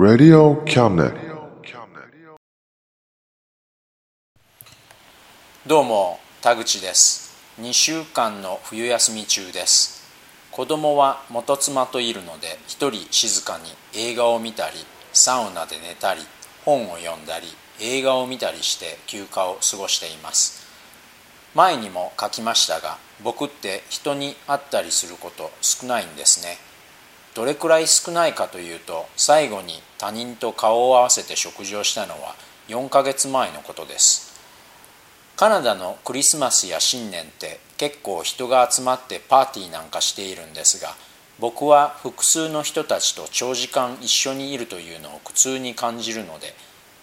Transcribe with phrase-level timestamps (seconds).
[0.00, 1.12] Radio Cabinet.
[5.66, 7.36] どうも田口です。
[7.60, 10.02] 2週間の冬休み中です。
[10.52, 14.78] 子供は元妻といるので一人静かに映画を見たり
[15.12, 16.22] サウナで寝たり
[16.64, 17.46] 本を読んだり
[17.78, 20.66] 映画を見たりして休暇を過ごしています。
[21.54, 26.69] 前にも書きましたが僕って人に会ったりすること少ないんですね。
[27.34, 32.34] どれくらい少ないかというと最後に他人と顔を合わせて食事をしたのは
[32.68, 34.30] 4ヶ月前のことです。
[35.40, 40.94] カナダのクリスマスや新年って結構人が集まってパーティーなんかしているんですが
[41.38, 46.52] 僕は複数の人たちと長時間一緒にいるというのを苦痛に感じるので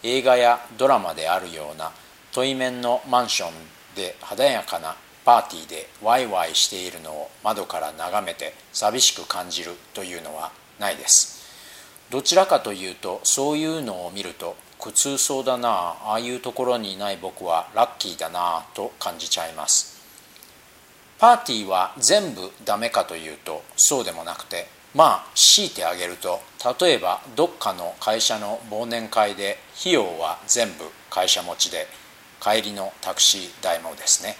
[0.04, 1.92] 映画やドラマであるような
[2.32, 3.52] 対面のマンション
[3.96, 4.96] で華やかな
[5.28, 11.46] パーティーでワイワイしているのを窓から眺めて寂しく感じるというのはないです。
[12.10, 15.70] どちらかというとそういうのを見ると苦痛そうだな
[16.06, 20.02] ああいうところにいない僕はラッキーだなあと感じちゃいます。
[21.20, 26.40] パーティーは全部ダメかというとそうでもなくてまあ強いてあげると
[26.80, 31.86] 例えばどっかの会社の忘年会で費用は全部会社持ちで
[32.40, 34.38] 帰りのタクシー代もですね。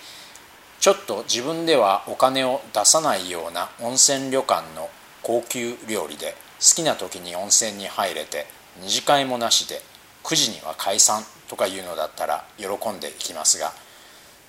[0.80, 4.90] ちょっと自分ではお金を出さないような温泉旅館の
[5.24, 8.46] 高級料理で好きな時に温泉に入れて
[8.82, 9.82] 二次会もなしで
[10.24, 13.74] 9時には解散とかいうのだったら喜んでいきますが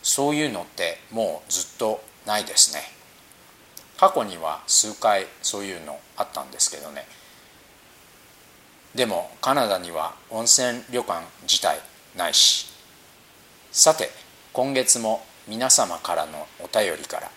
[0.03, 2.83] そういうのってもうずっとないですね。
[3.99, 7.05] 過去には数回そういうのあったんですけどね。
[8.95, 11.79] でもカナダには温泉旅館自体
[12.17, 12.67] ないし。
[13.73, 14.11] さて
[14.53, 17.31] 今月も皆様からのお便りから、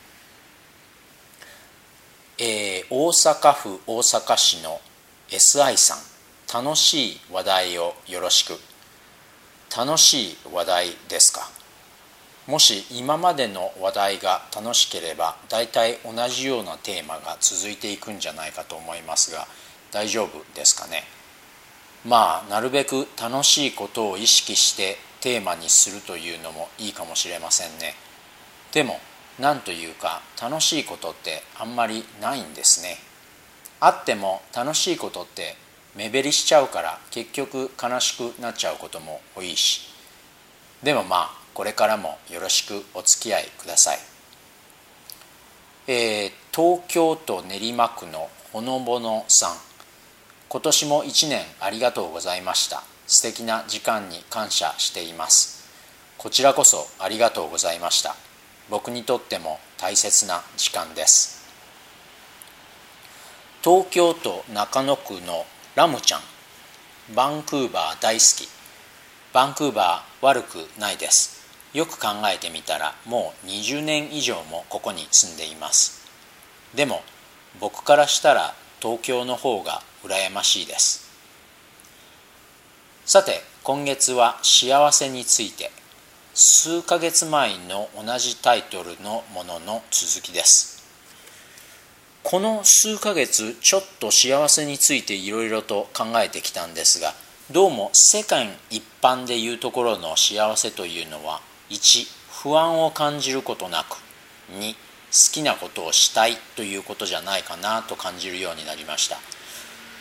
[2.38, 4.82] えー、大阪府大阪市の
[5.30, 8.60] SI さん楽しい話題をよろしく。
[9.74, 11.50] 楽しい話題ですか？
[12.46, 19.48] もし今までの話題が楽しければ大体同じようなテーマが続いていくんじゃないかと思いますが
[19.94, 21.04] 大丈夫ですかね？
[22.06, 27.94] まあなるべく楽しいことを意識してテーマにするというのもいいかもしれませんね。
[28.74, 29.00] でも
[29.40, 32.98] 何というか楽しいことってあんまりないんですね。
[33.80, 35.56] あっても楽しいことって
[35.96, 39.82] 目減りしちゃうから結局悲しくなっちゃうことも多いし。
[40.84, 44.00] でもまあこれからもよろしくお付き合いください、
[45.88, 49.58] えー、東京都練馬区のほのぼのさん。
[50.50, 52.84] 今年も1年ありがとうございました。
[53.12, 55.70] 素敵な時間に感謝しています。
[56.18, 58.16] こちらこそありがとうございました。
[58.70, 61.46] 僕にとっても大切な時間です。
[63.62, 66.22] 東京都中野区のラムちゃん。
[67.14, 68.48] バンクーバー大好き。
[69.34, 71.42] バンクーバー悪くないです。
[71.74, 76.08] よく考えてみたらもう20年以上もここに住んでいます。
[76.74, 77.02] でも
[77.60, 81.11] 僕からしたら東京の方が羨ましいです。
[83.14, 85.70] さて今月は幸せについて。
[86.34, 90.82] 数ヶ月前の同じタイトルのものの続きです。
[92.24, 97.14] この数ヶ月ちょっと幸せについていろいろと考えてきたんですが
[97.52, 102.08] どうも世間一般でいうところの幸せというのは1
[102.44, 103.98] 不安を感じることなく
[104.58, 104.78] 2好
[105.34, 109.18] きなことをしたいということじゃないかなと感じるようになりました。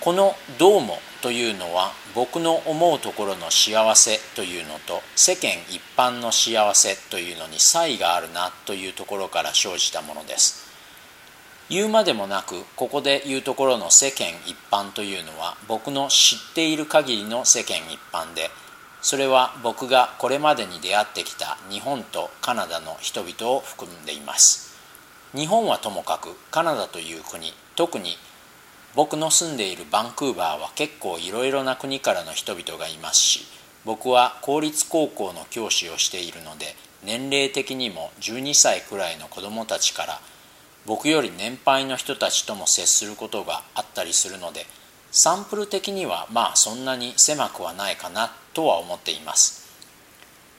[0.00, 10.70] この「どうも」というのは僕の思うところの幸せというのと世間一般の幸せというのに差異があるなというところから生じたものです。
[11.68, 18.50] 言うまでもなくここで言うところの世間一般というのは僕の知っている限りの世間一般で
[19.02, 24.70] それは僕がこれまでに出会ってきた日本とカナダの人々を含んでいます。
[25.34, 28.16] 日本はともかくカナダという国特に
[28.94, 33.46] 僕の住んでいるバンクーバーは結構いろいろな国からの人々がいますし
[33.84, 40.20] 僕は公立高校の教師をしているので年齢的にも12歳くらいの子どもたちから
[40.86, 44.66] 僕より年配の人たちとも接することがあったりするので
[45.12, 49.68] サンプル的にはまあそんなに狭くはないかなとは思っています。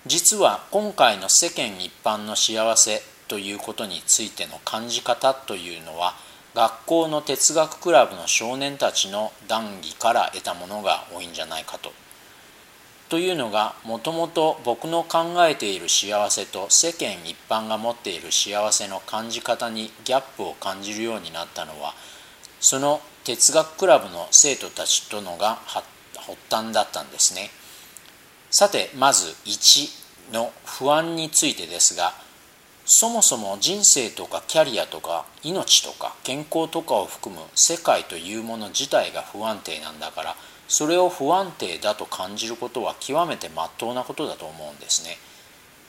[0.06, 6.16] 実は今回の世間一般の幸せということについての感じ方というのは
[6.54, 11.94] 学校の哲学クラブの少年たちの談義から得たものが多いんじゃないかと。
[13.10, 21.94] というのがもともと僕の考えている幸せと世間一般が持っている幸せの感じ方にギャップを感じるようになったのは
[22.62, 25.86] その哲学クラブの生徒たちとのが発
[26.50, 27.50] 端だったんですね。
[28.50, 32.14] さてまず1の不安についてですが
[32.94, 40.36] そもそも人生とかキャリアとか命とか健康とかを含む世界というもの自体が不安定なんだから
[40.68, 45.16] それを不安定だと感じることは極めて真っ当なことだと思うんですね。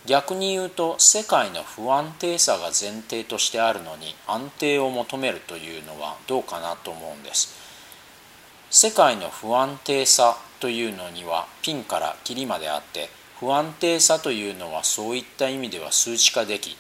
[0.07, 7.53] 逆に言うと世界の不安定さが前提としてあるのに安定を求めるというのはどうかなと思うんです。
[8.71, 13.11] 世界の不安定さというのにはピンからキリまであって
[13.41, 16.77] 不安定さというのはそういった意味では数値化でき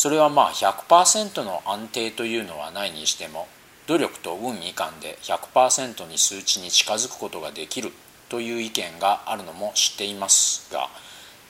[0.00, 3.48] それはまあ100%の安定というのはないにしても
[3.86, 7.92] 努力と運以下で100%に数値に近づくことができる
[8.30, 10.88] という意見があるのも知っていますが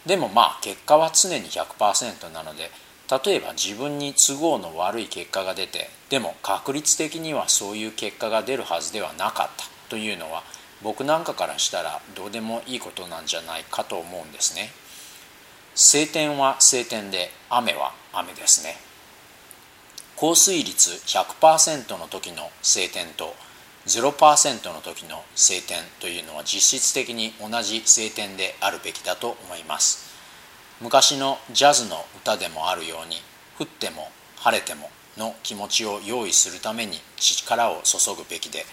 [0.05, 2.73] でもまあ結果は常に100%なので
[3.25, 10.43] 例えば自分に都合の悪い結果が出てでも確率的にはそういう結果が出るはずではなかったというのは
[10.83, 14.71] 僕なんかからしたらどうでもいいことなんじゃないかと思うんですね。
[15.83, 18.77] 晴天は晴天で雨は雨ですね。
[20.15, 23.35] 降水率100%の時の晴天と
[23.87, 30.11] 0%の時の晴天というのは実質的に同じ晴天であるべきだと思います。
[30.83, 33.17] 昔のジャズの歌でもあるように
[33.59, 38.67] 降っても晴れてもの気持ちを用意するために力を注ぐべきで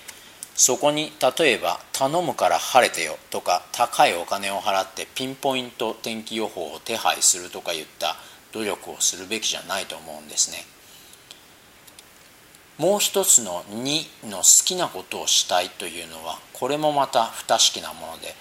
[0.58, 8.18] そこに例えば「頼むから晴れてよ」とか高いお金を払ってピンポイント天気予報を手配するとかいった
[8.52, 10.66] 努力をするべきじゃないと思うんですね。
[12.80, 18.36] もう一つの2の好きなことをしたいというのはこれもまた不確かなもので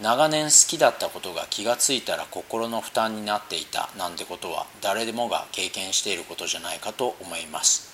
[0.00, 7.91] 長年好きだったことが気がついたら心の負担になっていたなんてことは誰でもが経験していることじゃないかと思います。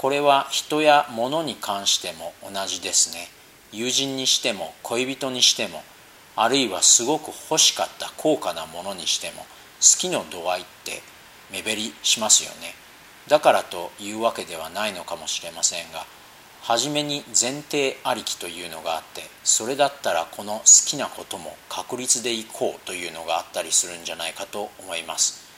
[0.00, 3.28] これは人や物に関しても同じですね。
[3.70, 5.82] 友人にしても恋人にしても
[6.36, 11.02] あるいはすごく欲しかった高価なものにしても好きの度合いって
[11.52, 12.72] 目減りしますよね。
[13.28, 16.06] だからというわけではないのかもしれませんが
[16.62, 25.49] 初めに前提ありきというのがあってそれだったらこの好きなことも確率でいこうというのがあったりするんじゃないかと思います。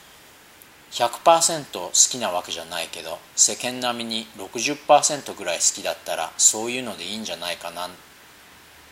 [0.93, 7.89] 100%好きなわけじゃないけど世間並みに60%ぐらい好きだったらそういうのでいいんじゃないかなっ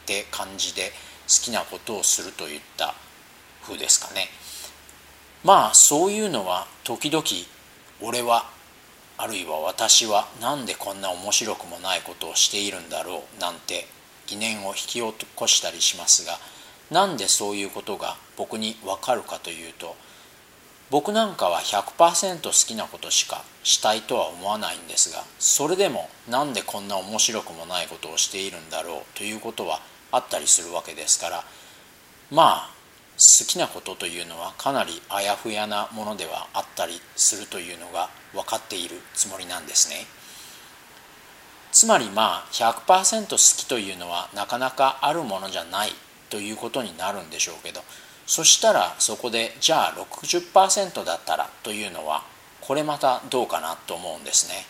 [0.08, 0.92] て感じで
[1.28, 2.96] 好きなことをするといった
[3.62, 4.30] 風ですかね。
[5.44, 7.24] まあそういうのは時々
[8.02, 8.50] 俺は
[9.18, 13.88] あるいは私は何でこんな面白くもないことをしているんだろうなんて
[14.26, 16.40] 疑念を引き起こしたりしますが
[16.90, 19.96] なんでそういうことが僕に分かるかというと
[20.92, 29.80] 僕なんかは100%好きなことしかしたいとは思わないんですがそれでもなんでこんな面白くもないことをしているんだろうということは
[30.12, 31.44] あったりするわけですから
[32.30, 32.70] まあ
[33.14, 40.08] 好きなことというのはかなりあやふやなものではあったりするというのが分かっているつもりなんですね。
[41.72, 45.92] つまりまあ100%好きというのはなかなかあるものじゃない
[46.30, 47.82] ということになるんでしょうけど
[48.26, 52.24] そしたらそこでじゃあ60%だったらというのは
[52.62, 54.66] これまたどうかなと思うんですね。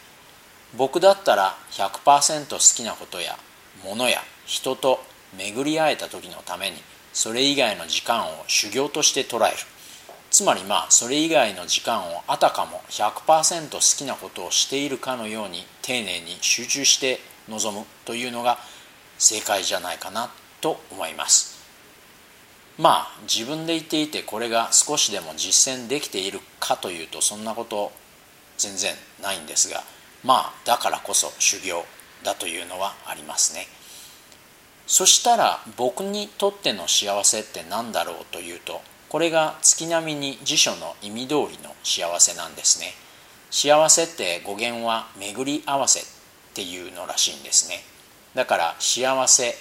[0.77, 3.37] 僕だったら100%好きなことや
[3.83, 5.03] 物や人と
[5.37, 6.77] 巡り会えた時のために
[7.13, 9.57] それ以外の時間を修行として捉える。
[10.29, 18.57] つまりまあそれ以外の時間をあたかも100%好きなことをしているかのように丁寧に集中して臨むというのが
[19.17, 20.31] 正解じゃないかな
[20.61, 21.50] と思います。
[22.81, 27.91] まあ自分で言っていてこれが少しでも実践できているかというとそんなこと
[28.57, 29.83] 全然ないんですが
[30.23, 31.85] まあだからこそ修行
[32.23, 33.67] だというのはありますね。
[34.87, 42.93] そしたら僕にとっての幸せって何だろうというとこれが月並みに辞書の意味通りの幸せなんですね。
[43.51, 46.03] 幸せって語源は巡り合わせっ
[46.55, 47.83] ていうのらしいんですね。
[48.33, 49.55] だから幸せ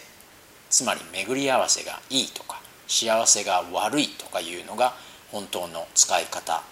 [0.71, 4.94] つまり巡り合わせがいいとか幸せが悪いとかいうのが
[5.30, 6.62] 本当の使い方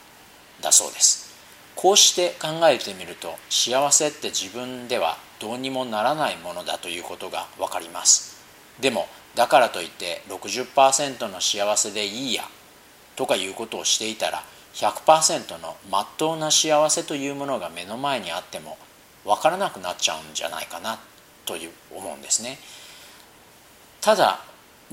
[0.60, 1.28] だそうです。
[1.76, 8.37] こうして考えてみると幸せって自分ではどうにもならないものだということが分かります。
[8.80, 9.06] でも
[9.37, 12.42] だからといって60%の幸せでいいや
[13.14, 14.42] とかいうことをしていたら
[14.75, 18.76] 100%のまっとうな幸せというものが目の前にあっても
[19.25, 20.98] 分からなくなっちゃうんじゃないかな
[21.44, 22.58] という思うんですね。
[24.00, 24.40] ただ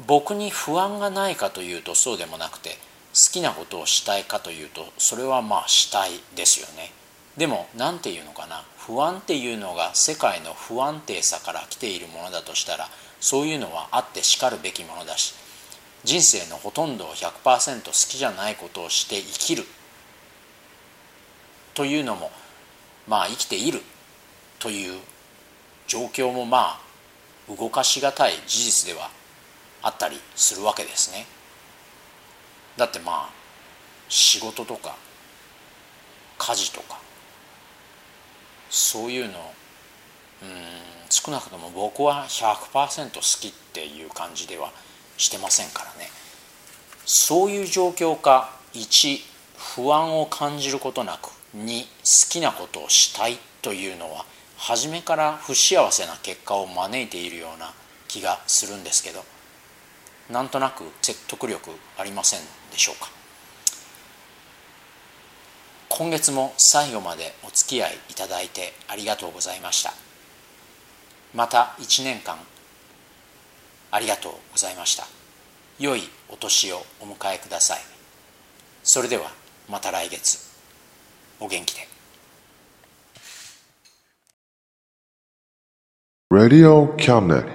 [0.07, 2.71] 僕に不安がないかというとそうでもなくて
[3.13, 6.91] 好きなことをしたいかというとそれはまあしたいですよね。
[7.37, 8.63] でも何て言うのかな。
[8.77, 12.87] 不安っていうのが世界の不安定さから来ているものだとしたら
[13.19, 15.33] そういうのはあってしかるべきものだし
[16.03, 19.63] 人生のほとんどを100%好きじゃないことをして生きる。
[21.73, 22.31] というのも
[23.07, 23.81] まあ生きている。
[24.59, 24.99] という
[25.87, 29.09] 状況もまあ動かしがたい事実では
[29.85, 31.27] あったりするわけですね。
[32.75, 33.29] だってまあ
[34.09, 34.95] 仕事とか
[36.39, 36.99] 家事とか
[38.69, 39.53] そういうの
[40.41, 40.49] うん
[41.09, 44.71] 少なくとも僕は100%好きっていう感じでは
[45.17, 46.09] してませんからね
[47.05, 49.19] そういう状況か1
[49.75, 54.25] 不安を感じることなく2好きなことをしたいというのは
[54.57, 57.71] 初めから不幸せな結果を招いているような
[58.07, 59.23] 気がするんですけど
[60.29, 62.39] なんとなく説得力ありません
[62.71, 63.09] でしょうか？
[65.89, 69.93] 今月も最後までお付き合いいただいてありがとうございました。
[71.33, 72.37] また1年間
[73.91, 75.05] ありがとうございました。
[75.79, 77.79] 良いお年をお迎えください。
[78.83, 79.31] それでは
[79.69, 80.39] また来月。
[81.39, 81.87] お元気で。
[86.29, 87.54] Radio Cabinet.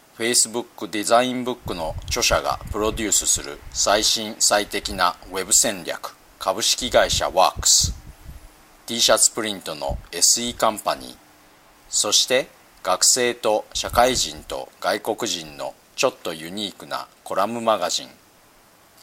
[0.21, 7.95] Facebook デザインブックの著者がプロデュースする最新最適な Web 戦略株式会社ワークス。
[8.85, 11.15] T シャツプリントの SE カンパニー。
[11.89, 12.49] そして
[12.83, 18.09] 学生と社会人と外国人のちょっとユニークなコラムマガジン。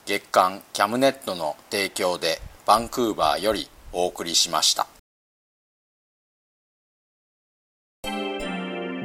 [0.06, 4.86] 月刊キャムネットの提供でバンクーバーよりお送りしました。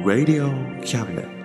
[0.04, 0.52] Radio
[0.82, 1.43] Cabinet.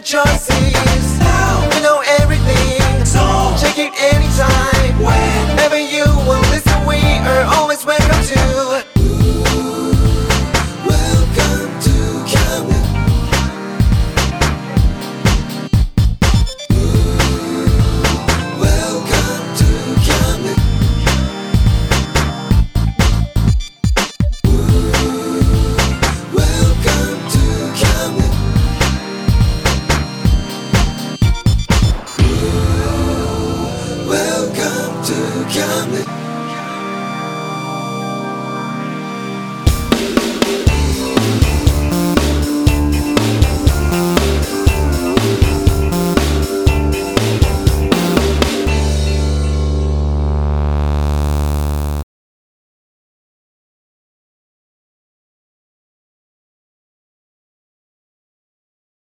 [0.00, 0.87] Josie.